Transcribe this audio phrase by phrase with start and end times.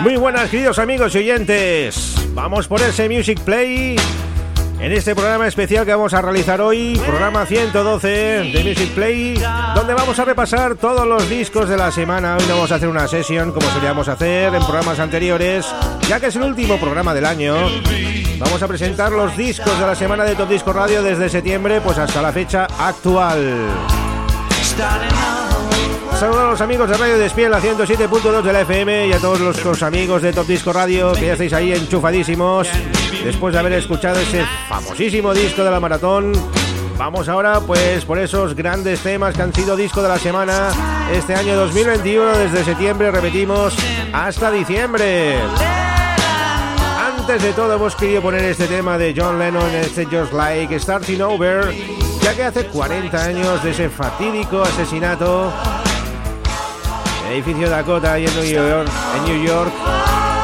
[0.00, 2.14] Muy buenas, queridos amigos y oyentes.
[2.34, 3.96] Vamos por ese Music Play.
[4.80, 9.34] En este programa especial que vamos a realizar hoy, programa 112 de Music Play,
[9.74, 12.36] donde vamos a repasar todos los discos de la semana.
[12.36, 15.66] Hoy no vamos a hacer una sesión como solíamos hacer en programas anteriores,
[16.08, 17.56] ya que es el último programa del año.
[18.38, 21.98] Vamos a presentar los discos de la semana de Top Disco Radio desde septiembre pues
[21.98, 23.68] hasta la fecha actual.
[26.20, 29.40] Saludos a los amigos de Radio Despiel, la 107.2 de la FM y a todos
[29.40, 32.68] los, amigos de Top Disco Radio que ya estáis ahí enchufadísimos.
[33.24, 36.32] Después de haber escuchado ese famosísimo disco de la maratón,
[36.98, 41.34] vamos ahora pues por esos grandes temas que han sido disco de la semana este
[41.34, 43.74] año 2021, desde septiembre, repetimos,
[44.12, 45.38] hasta diciembre.
[47.16, 51.22] Antes de todo hemos querido poner este tema de John Lennon, este Just Like Starting
[51.22, 51.74] Over,
[52.20, 55.50] ya que hace 40 años de ese fatídico asesinato
[57.30, 59.72] edificio Dakota y en New York, en New York,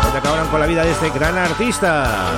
[0.03, 2.31] donde acabaron con la vida de este gran artista.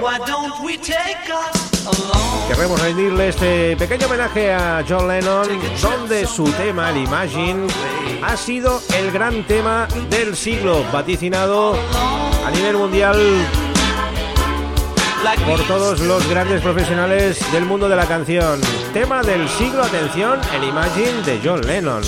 [0.00, 2.48] Why don't we take us along?
[2.48, 5.48] Queremos rendirle este pequeño homenaje a John Lennon,
[5.82, 7.66] donde su tema, el Imagine,
[8.22, 11.76] ha sido el gran tema del siglo, vaticinado
[12.46, 13.16] a nivel mundial
[15.34, 18.60] por todos los grandes profesionales del mundo de la canción.
[18.92, 22.02] Tema del siglo, atención, el Imagine de John Lennon.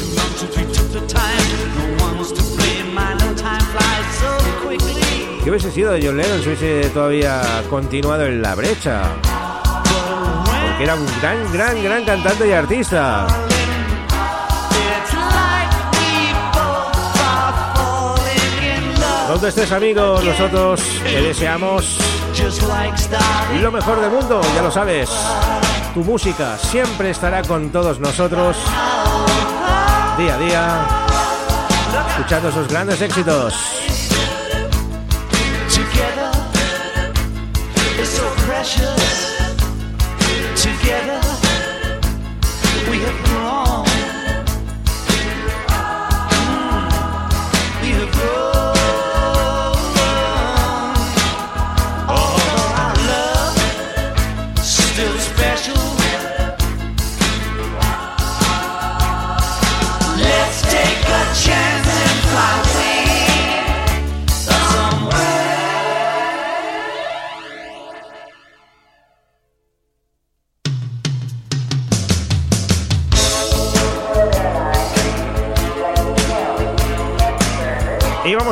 [5.42, 9.02] ¿Qué hubiese sido de John Lennon si hubiese todavía continuado en la brecha?
[10.68, 13.26] Porque era un gran, gran, gran cantante y artista.
[19.28, 22.07] Donde estés, amigo, nosotros te deseamos.
[23.60, 25.10] Lo mejor del mundo, ya lo sabes.
[25.92, 28.56] Tu música siempre estará con todos nosotros,
[30.16, 30.86] día a día,
[32.10, 33.54] escuchando esos grandes éxitos.
[40.56, 41.20] Together,
[42.90, 43.47] we have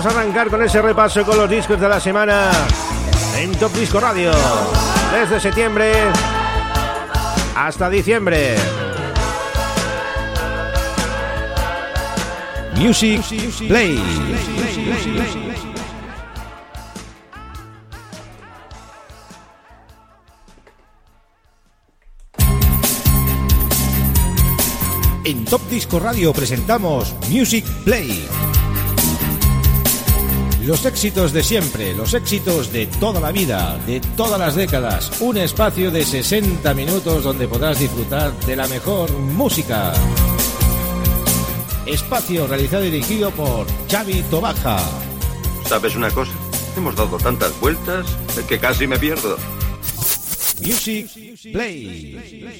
[0.06, 2.52] vamos a arrancar con ese repaso con los discos de la semana
[3.38, 4.30] en Top Disco Radio.
[5.12, 5.92] Desde septiembre
[7.56, 8.54] hasta diciembre.
[12.76, 13.20] Music
[13.66, 14.00] Play.
[25.24, 28.55] En Top Disco Radio presentamos Music Play.
[30.66, 35.20] Los éxitos de siempre, los éxitos de toda la vida, de todas las décadas.
[35.20, 39.92] Un espacio de 60 minutos donde podrás disfrutar de la mejor música.
[41.86, 44.78] Espacio realizado y dirigido por Xavi Tobaja.
[45.66, 46.32] ¿Sabes una cosa?
[46.76, 48.04] Hemos dado tantas vueltas
[48.48, 49.36] que casi me pierdo.
[50.64, 51.08] Music
[51.52, 52.58] Play.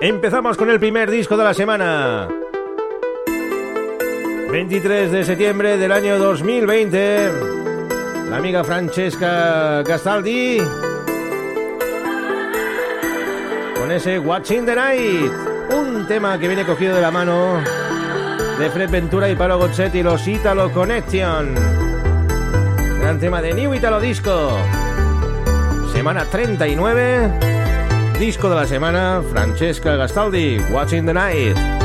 [0.00, 2.30] Empezamos con el primer disco de la semana.
[4.52, 7.30] 23 de septiembre del año 2020.
[8.28, 10.58] La amiga Francesca Castaldi.
[13.74, 15.32] Con ese Watching the Night.
[15.70, 17.62] Un tema que viene cogido de la mano
[18.58, 21.54] de Fred Ventura y Palo Gozzetti, los Italo Connection.
[23.00, 24.58] Gran tema de New Italo Disco.
[25.94, 27.30] Semana 39.
[28.18, 31.81] Disco de la semana, Francesca Gastaldi, Watching the Night.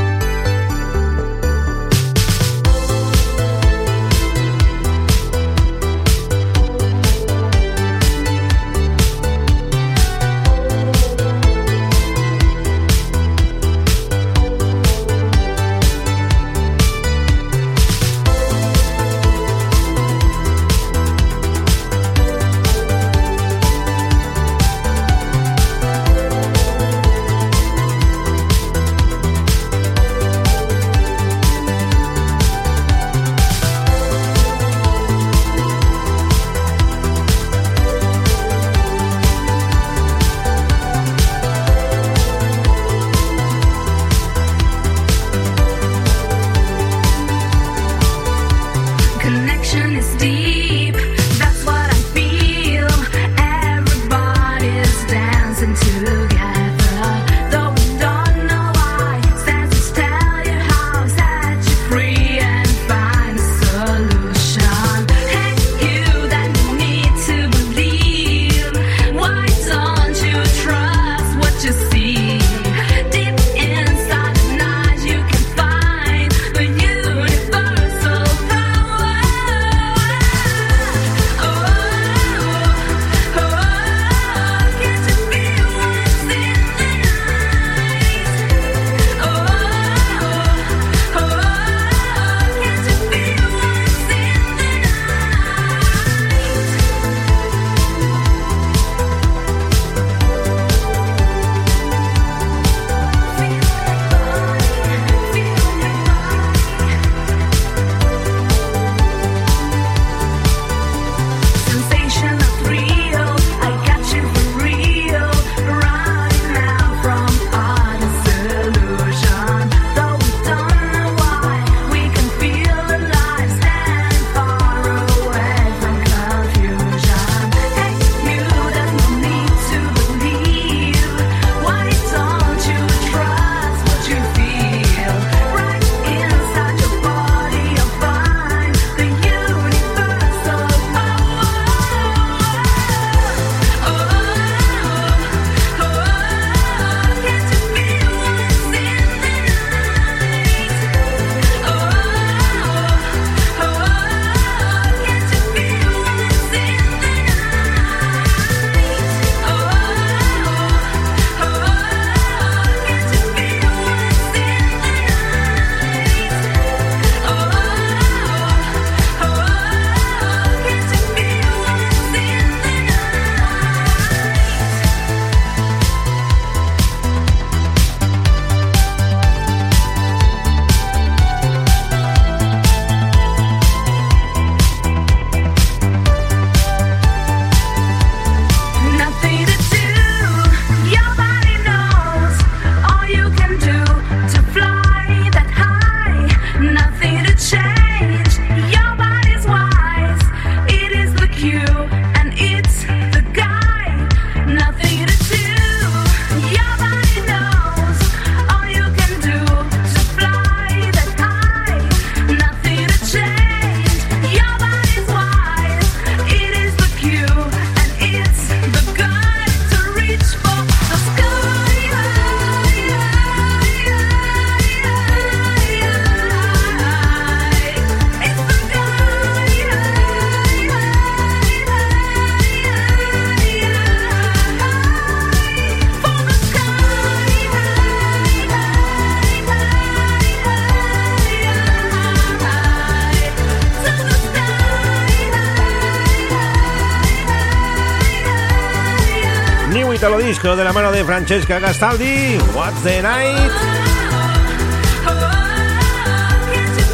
[250.00, 253.50] De la mano de Francesca Gastaldi, What's the Night.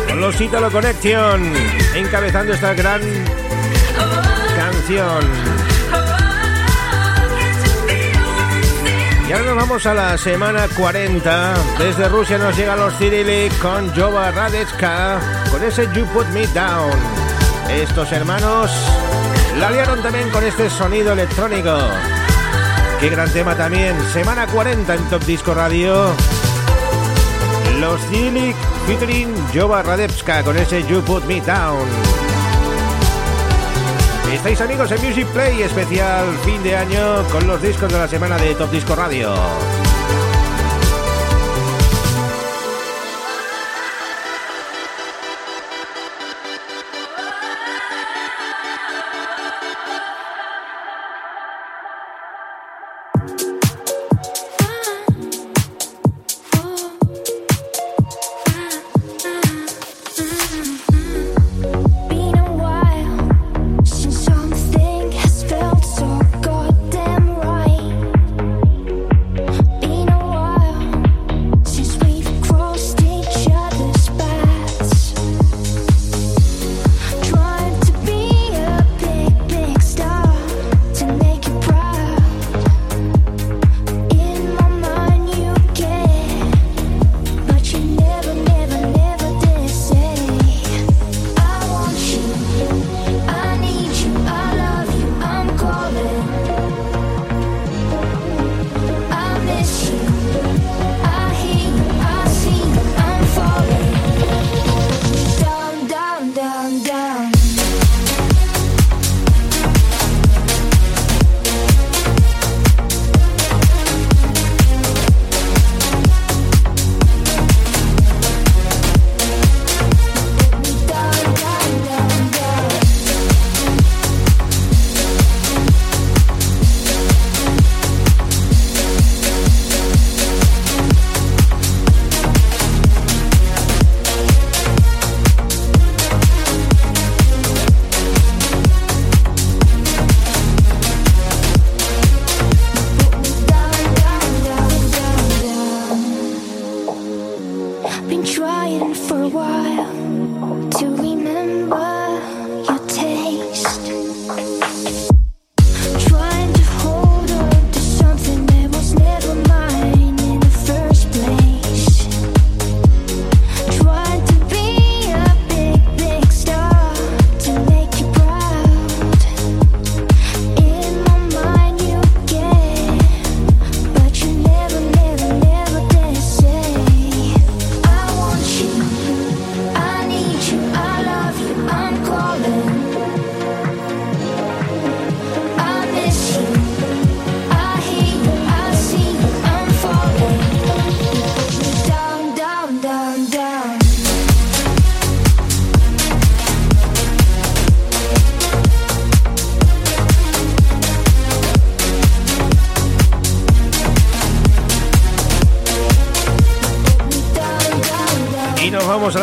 [0.08, 1.52] Con los Italo Connection,
[1.94, 3.02] encabezando esta gran
[4.56, 5.20] canción.
[9.28, 11.54] Y ahora nos vamos a la semana 40.
[11.78, 15.20] Desde Rusia nos llegan los Cyrillic con Jova Radetska,
[15.50, 16.98] con ese You Put Me Down.
[17.68, 18.70] Estos hermanos
[19.58, 21.78] la liaron también con este sonido electrónico.
[23.04, 23.94] Qué gran tema también.
[24.14, 26.06] Semana 40 en Top Disco Radio.
[27.78, 28.56] Los Cyrillic
[28.86, 31.86] featuring Jova Radetska con ese You Put Me Down.
[34.32, 38.38] Estáis amigos en Music Play especial fin de año con los discos de la semana
[38.38, 39.34] de Top Disco Radio.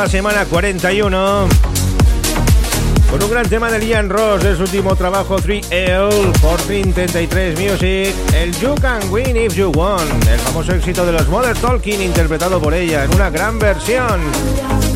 [0.10, 1.48] Semana 41
[3.10, 8.14] con un gran tema de Liam Ross de su último trabajo 3L por 33 Music,
[8.34, 12.60] el You Can Win If You Want, el famoso éxito de los Mother Talking interpretado
[12.60, 14.20] por ella en una gran versión.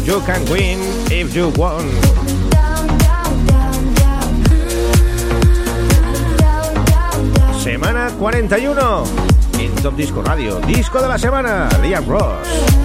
[0.03, 0.79] You Can Win
[1.09, 1.89] If You Want.
[7.63, 9.03] Semana 41
[9.57, 12.84] en Top Disco Radio, disco de la semana, Liam Ross.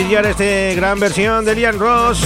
[0.00, 2.20] Este gran versión de Liam Ross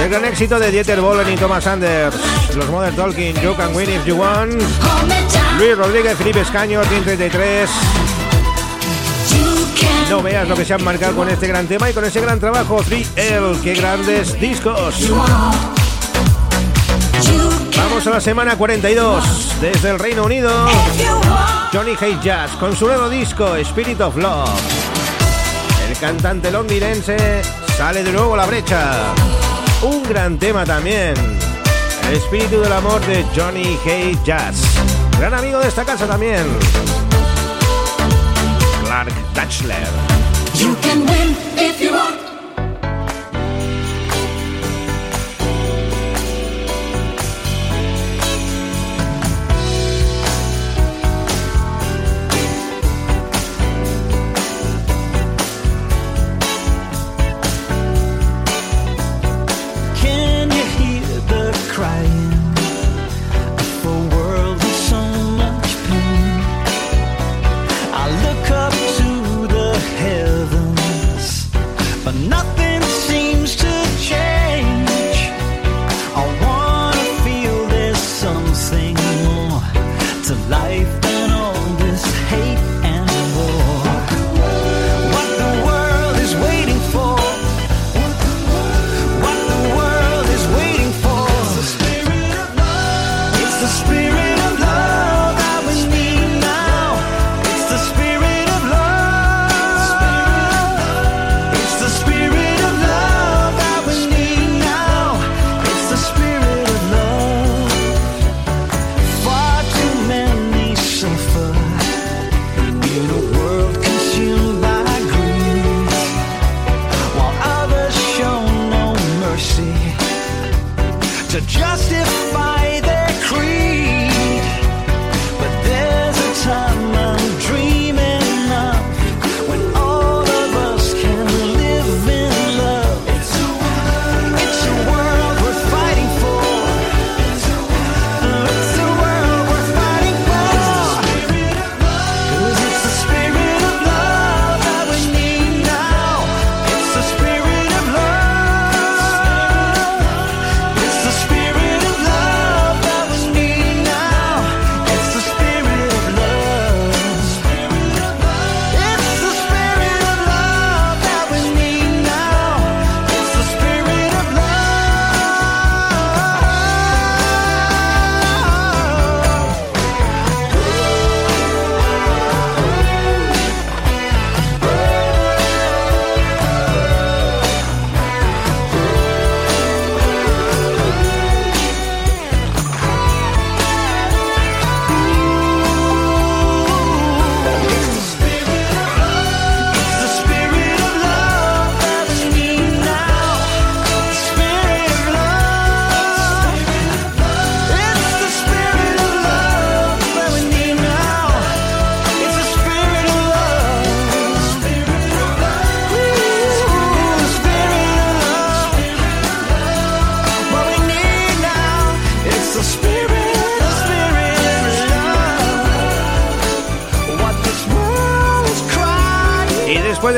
[0.00, 2.12] del gran éxito de Dieter Bohlen y Thomas Anders.
[2.56, 4.60] Los Modern Talking, You Can Win If You Want.
[5.58, 7.70] Luis Rodríguez, Felipe Escaño, 33.
[10.10, 12.40] No veas lo que se han marcado con este gran tema y con ese gran
[12.40, 13.60] trabajo 3L.
[13.62, 15.08] ¡Qué grandes discos!
[17.76, 20.50] Vamos a la semana 42 desde el Reino Unido.
[21.72, 24.73] Johnny Hayes Jazz con su nuevo disco Spirit of Love.
[25.94, 27.16] El cantante londinense
[27.76, 29.14] sale de nuevo la brecha.
[29.82, 31.14] Un gran tema también.
[32.08, 34.56] El espíritu del amor de Johnny Hay Jazz.
[35.18, 36.44] Gran amigo de esta casa también.
[38.84, 39.12] Clark
[41.92, 42.23] want.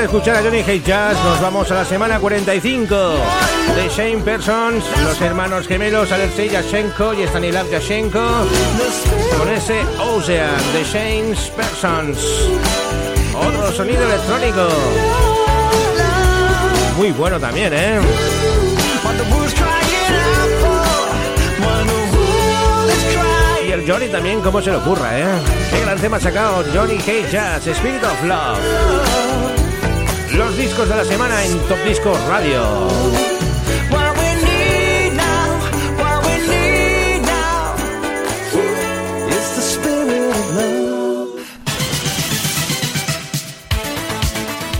[0.07, 2.97] Escuchar a Johnny Hate Jazz, nos vamos a la semana 45
[3.75, 8.25] de Shane Persons, los hermanos gemelos Alexei Yashenko y Stanislav Yashenko,
[9.37, 12.19] con ese Ocean de Shane Persons.
[13.35, 14.69] Otro sonido electrónico.
[16.97, 18.01] Muy bueno también, ¿eh?
[23.67, 25.25] Y el Johnny también, como se le ocurra, ¿eh?
[25.69, 29.36] Qué gran tema sacado, Johnny Hate Jazz, Spirit of Love.
[30.37, 32.63] Los discos de la semana en Top Discos Radio.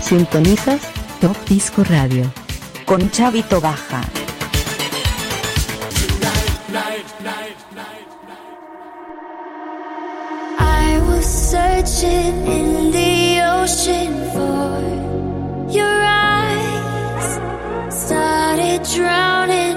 [0.03, 0.83] Sintonizas
[1.23, 2.31] Top Disco Radio.
[2.85, 4.03] Con Chavito Baja.
[10.59, 15.06] I was searching in the ocean for
[15.77, 17.29] your eyes.
[17.95, 19.77] Started drowning,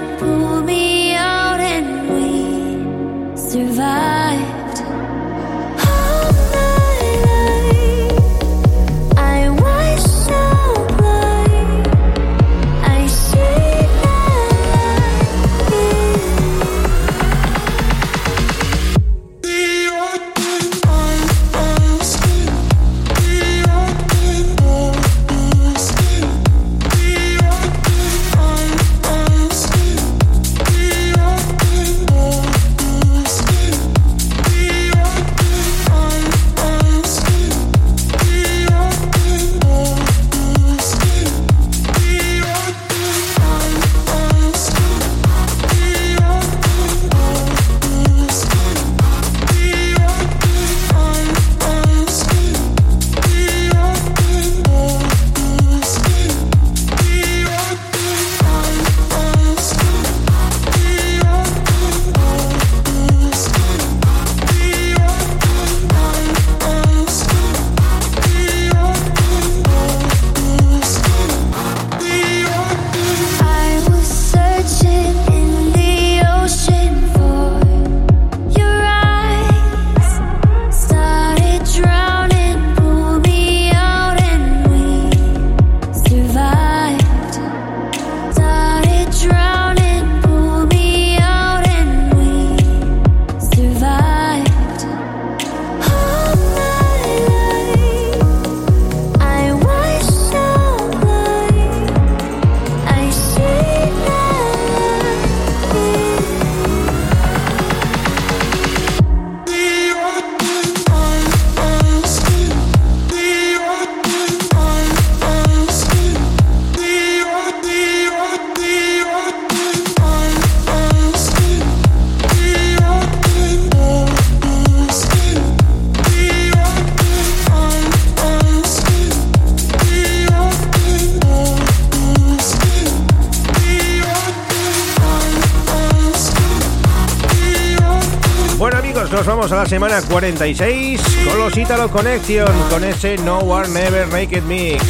[139.80, 144.84] semana 46 con los Italo Connection, con ese No One Never Naked Mix.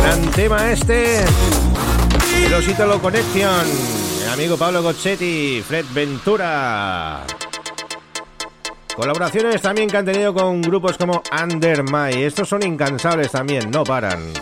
[0.00, 1.24] Gran tema este
[2.42, 3.64] de los Italo Connection,
[4.24, 7.24] el amigo Pablo Gozzetti, Fred Ventura.
[8.96, 12.20] Colaboraciones también que han tenido con grupos como Under My.
[12.20, 14.32] Estos son incansables también, no paran.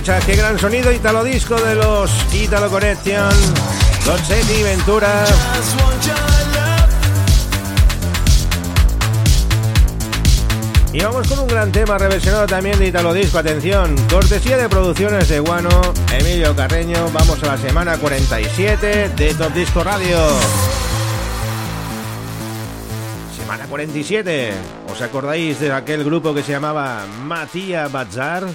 [0.00, 0.24] derecha.
[0.24, 3.30] Qué gran sonido italo disco de los Italo Connection.
[4.04, 5.24] Donizetti, Ventura.
[10.92, 13.38] Y vamos con un gran tema reversionado también de Italo Disco.
[13.38, 15.68] Atención, cortesía de producciones de Guano,
[16.12, 17.08] Emilio Carreño.
[17.12, 20.18] Vamos a la semana 47 de Top Disco Radio.
[23.36, 24.52] Semana 47.
[24.90, 28.46] ¿Os acordáis de aquel grupo que se llamaba Matías Bazar?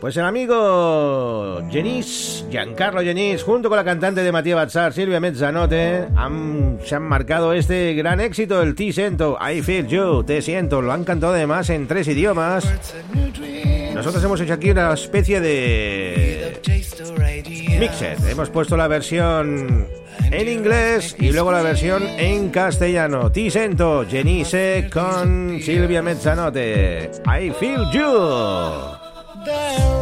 [0.00, 6.06] Pues el amigo Genís, Giancarlo Genís, junto con la cantante de Matías Bazzar, Silvia Mezzanote,
[6.14, 10.82] han, se han marcado este gran éxito, el Te Siento, I Feel You, Te Siento.
[10.82, 12.64] Lo han cantado además en tres idiomas.
[13.94, 16.60] Nosotros hemos hecho aquí una especie de
[17.80, 18.28] mixed.
[18.28, 19.86] Hemos puesto la versión
[20.30, 23.32] en inglés y luego la versión en castellano.
[23.32, 27.10] Tisento, Genise con Silvia Mezzanote.
[27.26, 29.05] I feel you.
[29.46, 29.95] there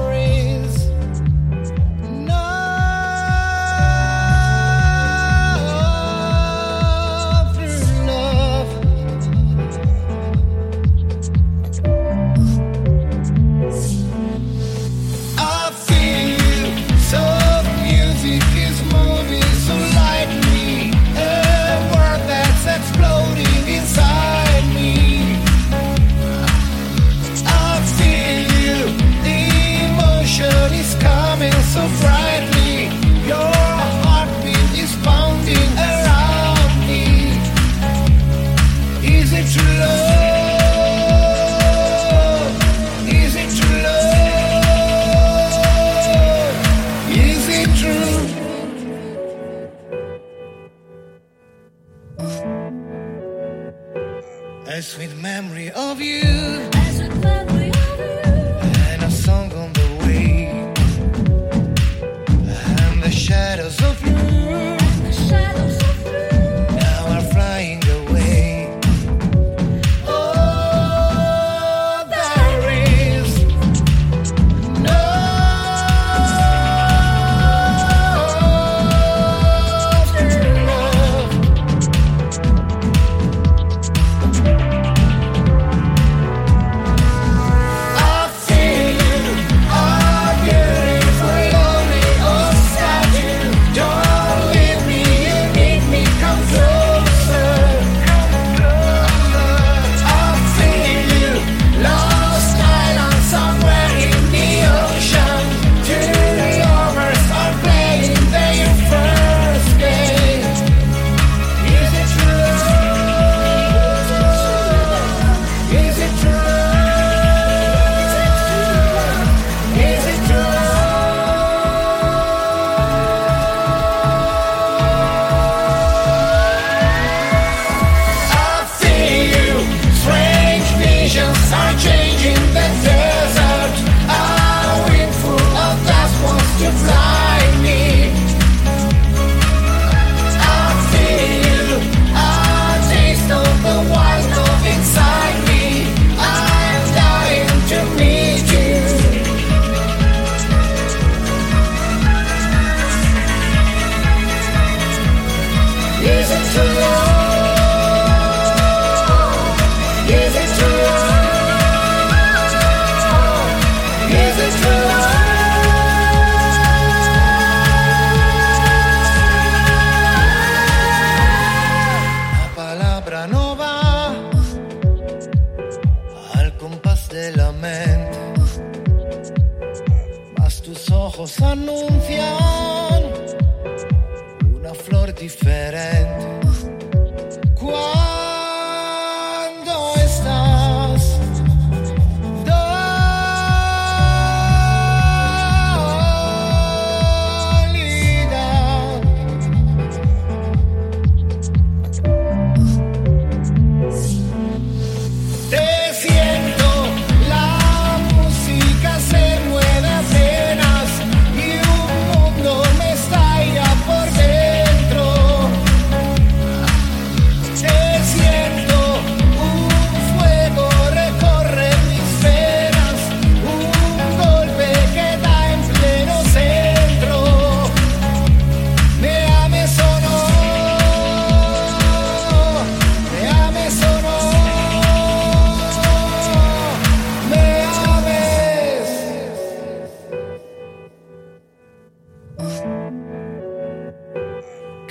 [31.74, 32.13] so proud.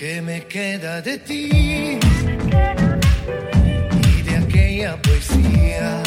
[0.04, 1.98] ¿Qué me queda de ti?
[4.10, 6.03] y de aquella poesía.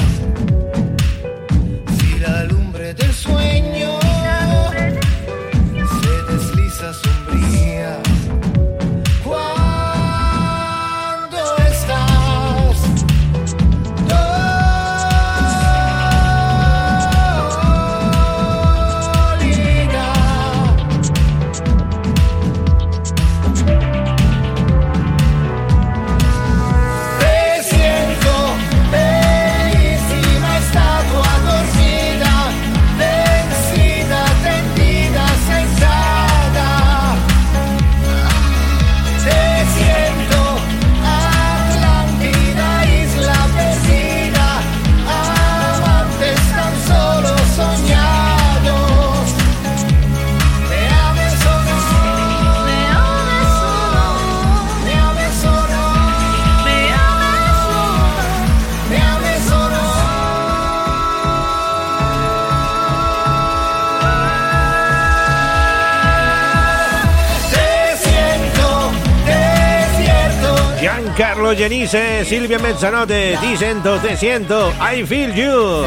[71.46, 75.84] Giancarlo Genise, Silvia Mezzanotte, Ti sento, te siento, I feel you.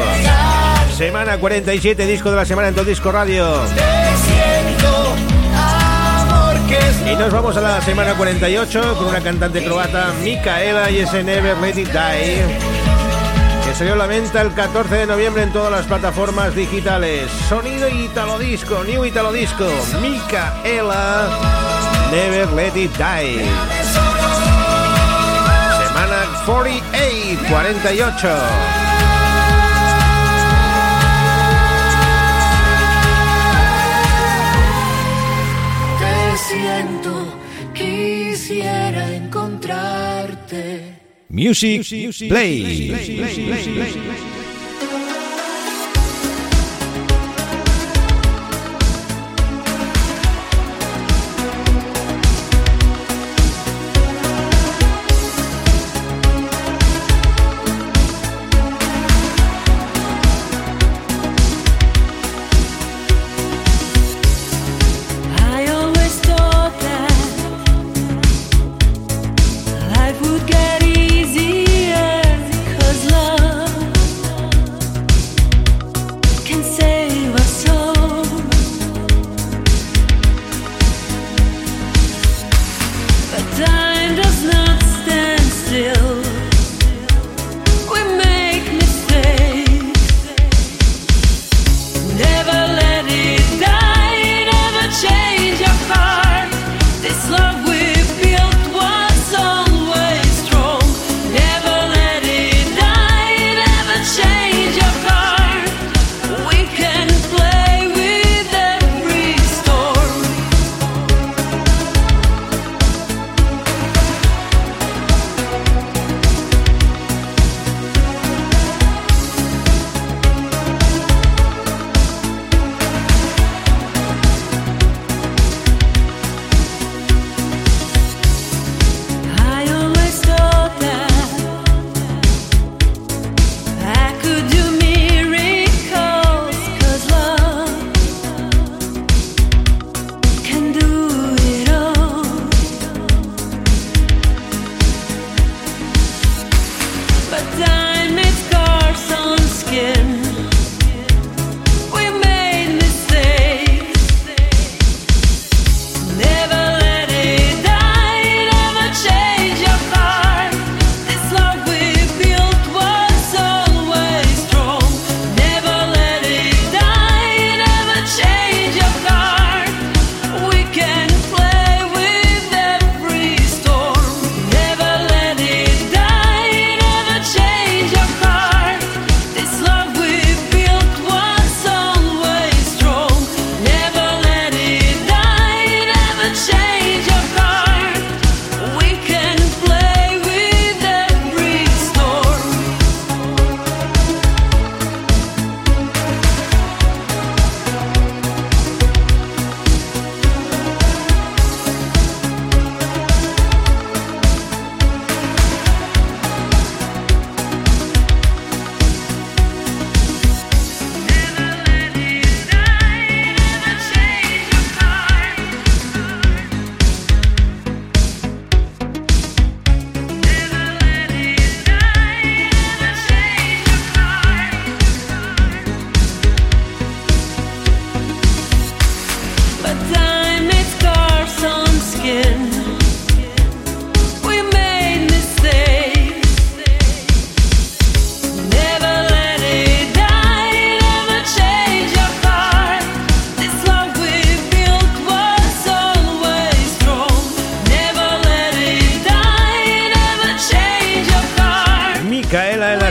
[0.96, 3.46] Semana 47, disco de la semana en todo disco radio.
[7.10, 11.58] Y nos vamos a la semana 48 con una cantante croata, Micaela, y ese Never
[11.58, 12.44] Let It Die,
[13.66, 17.30] que salió a la venta el 14 de noviembre en todas las plataformas digitales.
[17.48, 19.68] Sonido Italo Disco, New Italo Disco,
[20.00, 21.28] Micaela,
[22.10, 23.79] Never Let It Die.
[26.44, 28.28] Semana 48, 48.
[35.98, 37.12] Te siento,
[37.74, 40.98] quisiera encontrarte.
[41.28, 41.84] Music,
[42.28, 44.39] Play.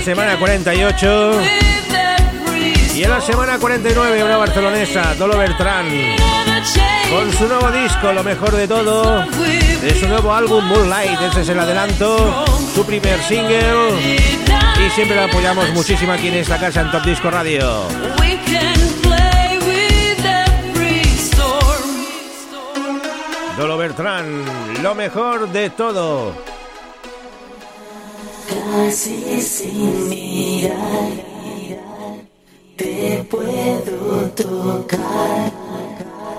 [0.02, 1.42] Semana 48.
[2.96, 5.88] Y en la semana 49 una barcelonesa, Dolo Bertrán,
[7.10, 9.26] con su nuevo disco, lo mejor de todo,
[9.82, 13.94] de su nuevo álbum Moonlight, ese es el adelanto, su primer single.
[14.86, 17.84] Y siempre la apoyamos muchísimo aquí en esta casa en Top Disco Radio.
[23.58, 24.44] Dolo Bertrán,
[24.82, 26.49] lo mejor de todo.
[28.72, 30.76] Casi sin mirar,
[32.78, 35.52] te puedo tocar.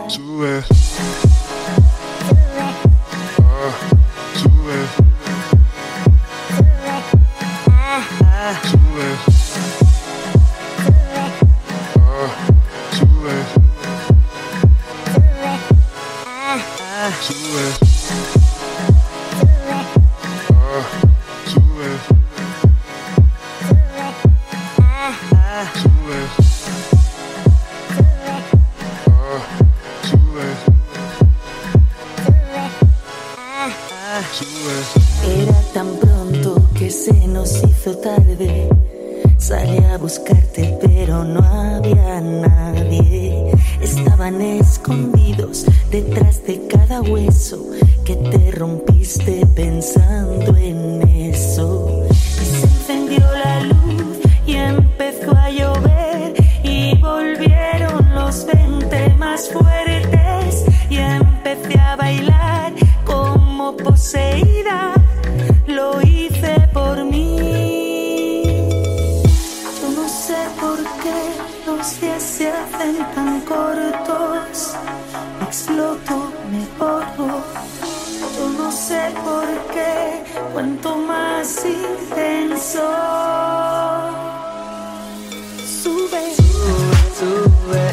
[0.07, 0.63] Sube.
[3.39, 3.73] Ah,
[4.37, 5.10] sube.
[76.51, 77.43] Me borro.
[78.37, 82.83] Yo no sé por qué cuanto más intenso.
[85.83, 87.85] Sube, sube, Sube.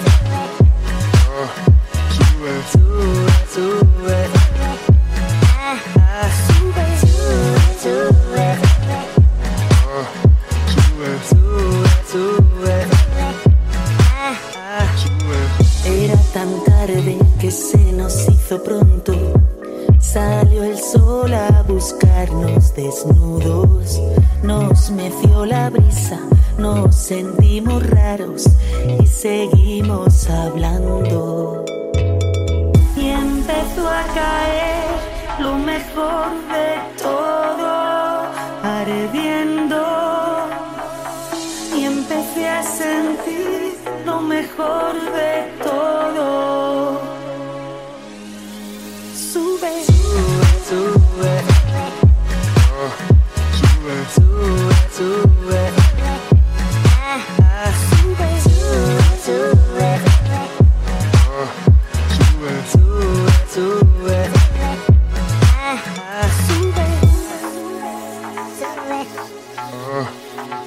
[2.15, 3.27] sube, sube.
[3.53, 3.77] Sube.
[3.79, 3.86] Sube,
[18.58, 19.14] hizo pronto.
[19.99, 24.01] Salió el sol a buscarnos desnudos.
[24.43, 26.20] Nos meció la brisa,
[26.58, 28.45] nos sentimos raros
[29.01, 31.66] y seguimos hablando.
[32.95, 34.86] Y empezó a caer
[35.39, 38.24] lo mejor de todo,
[38.64, 39.84] ardiendo.
[41.76, 45.57] Y empecé a sentir lo mejor de todo.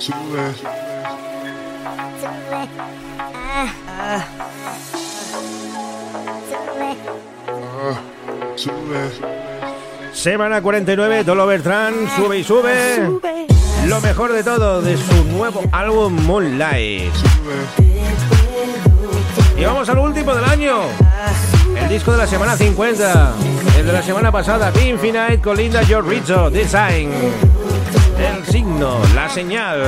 [0.00, 0.54] Sube,
[8.60, 9.08] Sube.
[10.12, 12.96] Semana 49, Dolo Bertrán, sube y sube.
[12.96, 13.46] sube.
[13.86, 17.14] Lo mejor de todo de su nuevo álbum Moonlight.
[19.56, 20.76] Y vamos al último del año.
[21.74, 23.32] El disco de la semana 50.
[23.78, 27.10] El de la semana pasada, Infinite con Linda George Rizzo, Design.
[28.18, 29.84] El signo, la señal.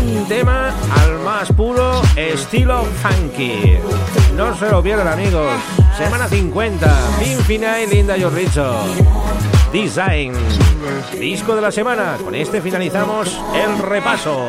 [0.00, 0.72] Un tema
[1.02, 3.74] al más puro estilo funky.
[4.34, 5.52] No se lo pierdan, amigos.
[5.96, 8.84] Semana 50, Infinite, Linda Rizzo.
[9.72, 10.32] Design.
[11.18, 12.16] Disco de la semana.
[12.22, 14.48] Con este finalizamos el repaso.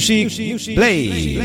[0.00, 1.36] Music Play.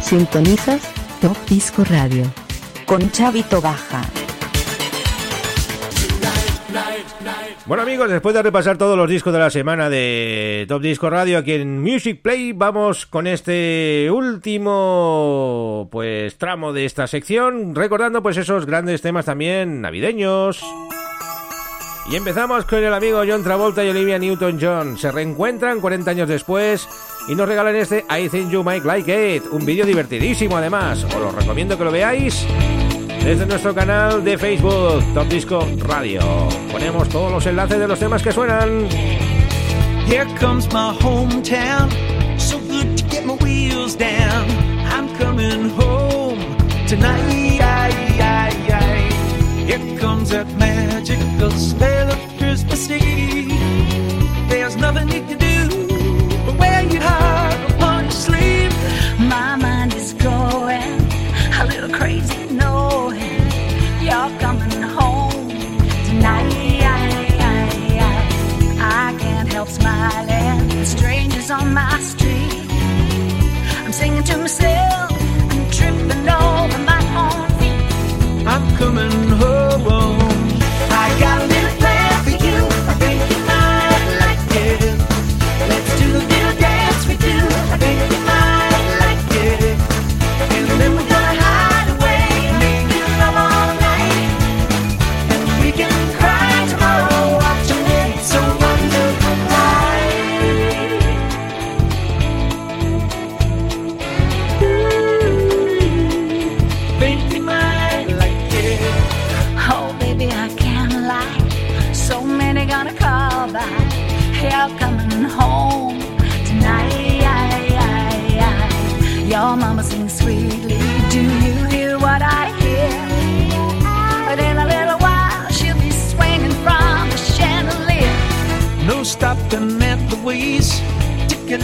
[0.00, 0.80] Sintonizas
[1.20, 2.22] Top Disco Radio.
[2.86, 4.02] Con Chavito Baja.
[7.66, 11.38] Bueno amigos, después de repasar todos los discos de la semana de Top Disco Radio
[11.38, 18.36] aquí en Music Play, vamos con este último pues tramo de esta sección, recordando pues
[18.36, 20.62] esos grandes temas también navideños.
[22.10, 24.98] Y empezamos con el amigo John Travolta y Olivia Newton-John.
[24.98, 26.88] Se reencuentran 40 años después
[27.28, 31.04] y nos regalan este I Think You Might Like It, un vídeo divertidísimo además.
[31.04, 32.44] Os lo recomiendo que lo veáis
[33.22, 36.20] desde nuestro canal de Facebook, Top Disco Radio.
[36.72, 38.88] Ponemos todos los enlaces de los temas que suenan.
[40.08, 41.88] Here comes my hometown.
[42.38, 44.50] So good to get my wheels down.
[44.84, 46.40] I'm coming home
[46.88, 47.50] tonight.
[49.70, 51.89] Here comes that magical smell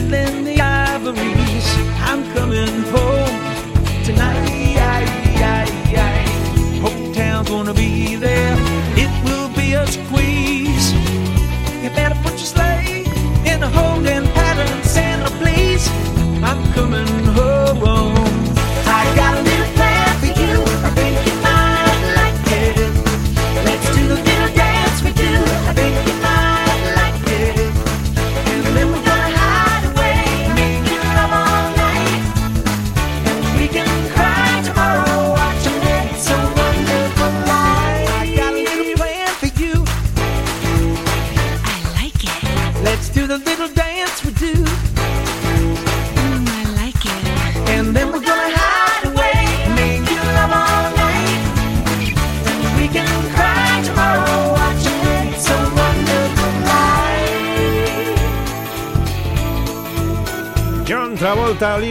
[0.06, 1.66] tickling the ivories.
[2.00, 4.44] I'm coming home tonight.
[6.82, 8.56] Hometown's gonna be there.
[8.96, 10.92] It will be a squeeze.
[11.82, 13.04] You better put your sleigh
[13.44, 15.88] in a holding pattern, Santa, please.
[16.42, 17.15] I'm coming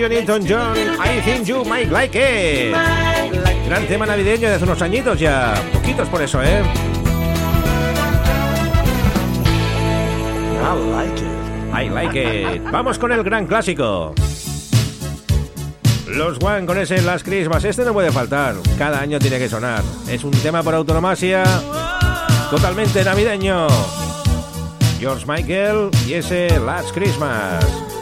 [0.05, 2.75] Olivia Newton-John, I Think You Might Like It.
[3.65, 5.55] Gran tema navideño de hace unos añitos ya.
[5.73, 6.61] Poquitos por eso, ¿eh?
[10.61, 11.27] I like it.
[11.73, 12.63] I like it.
[12.71, 14.13] Vamos con el gran clásico.
[16.07, 17.63] Los One con ese Last Christmas.
[17.63, 18.53] Este no puede faltar.
[18.77, 19.81] Cada año tiene que sonar.
[20.07, 21.43] Es un tema por autonomasia.
[22.51, 23.65] Totalmente navideño.
[24.99, 27.94] George Michael y ese Last Christmas.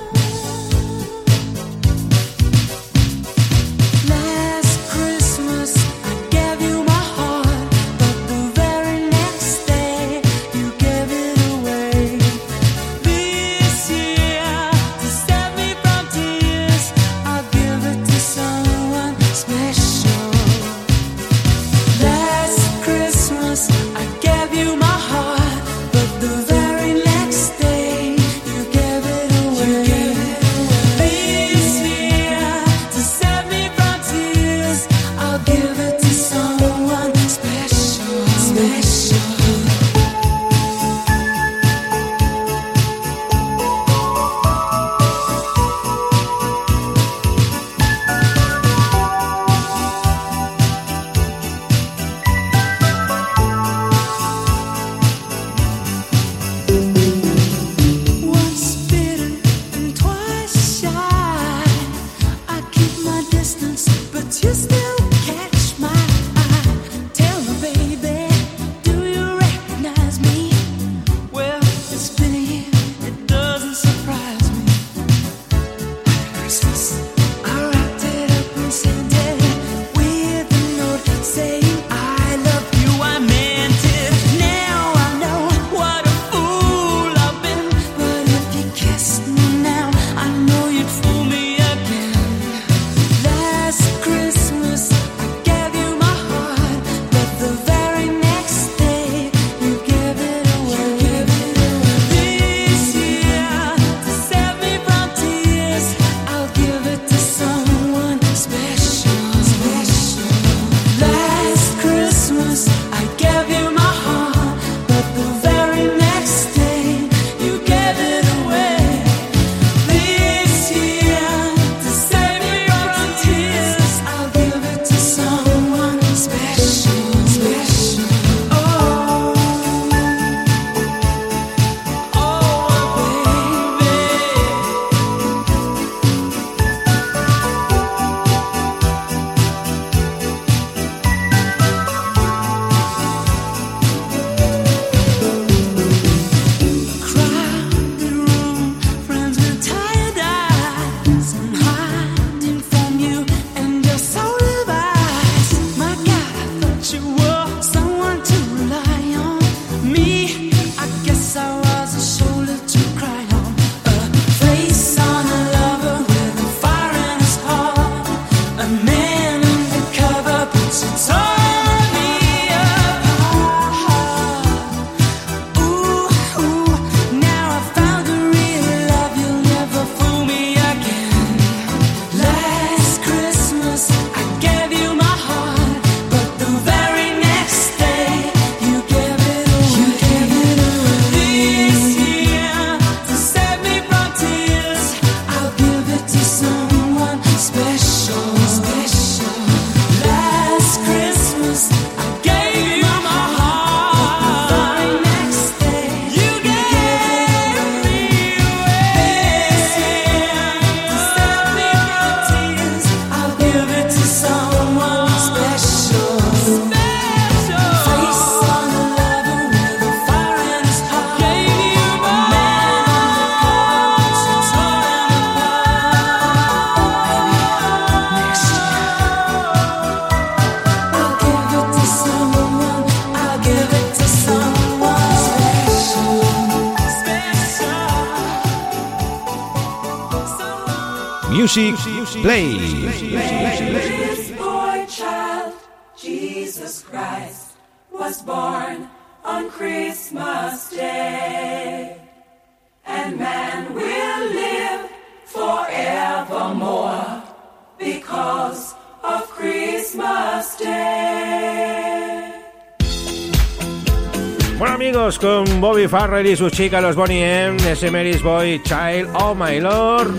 [265.19, 269.59] Con Bobby Farrell y su chica, los Bonnie M, ese Mary's Boy Child, Oh My
[269.59, 270.11] Lord.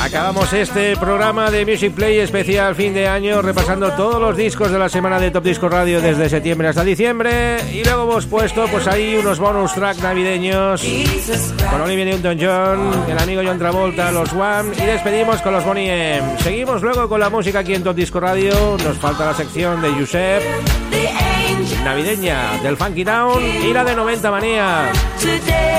[0.00, 4.78] Acabamos este programa de Music Play especial fin de año repasando todos los discos de
[4.78, 8.86] la semana de Top Disco Radio desde septiembre hasta diciembre y luego hemos puesto pues
[8.86, 10.82] ahí unos bonus track navideños
[11.70, 16.38] con Olivia Newton-John, el amigo John Travolta, los Wham y despedimos con los Bonnie M.
[16.38, 19.90] Seguimos luego con la música aquí en Top Disco Radio, nos falta la sección de
[19.90, 20.42] Josep
[21.84, 24.92] navideña del Funky Town y la de 90 Manía.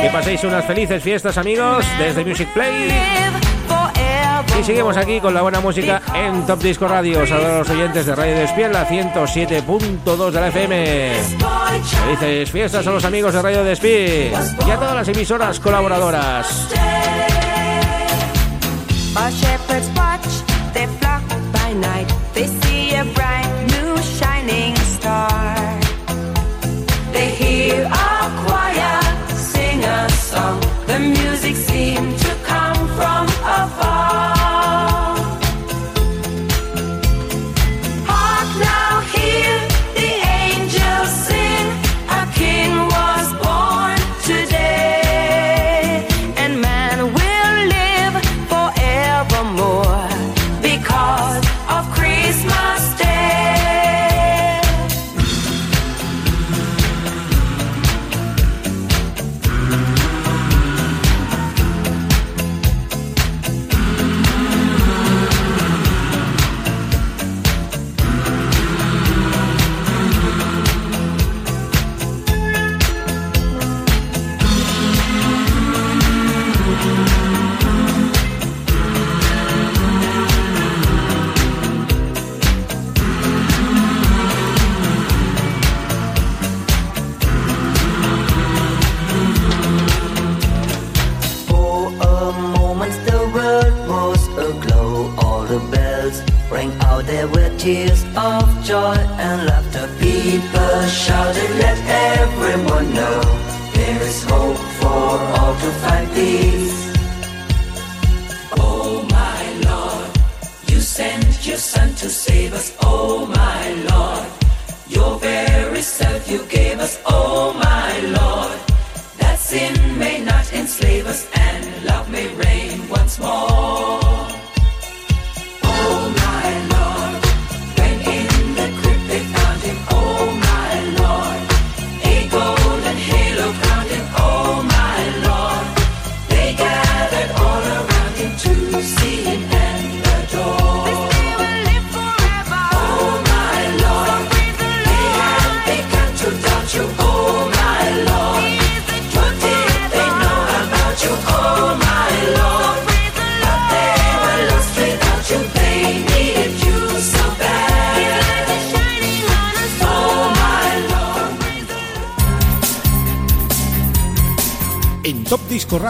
[0.02, 2.92] Que paséis unas felices fiestas, amigos, desde Music Play.
[4.60, 7.26] Y seguimos aquí con la buena música en Top Disco Radio.
[7.26, 11.12] Saludos a los oyentes de Radio Despiel, la 107.2 de la FM.
[12.06, 14.34] Felices fiestas a los amigos de Radio Despiel
[14.68, 16.68] y a todas las emisoras colaboradoras.